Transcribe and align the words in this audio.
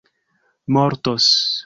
mortos 0.67 1.29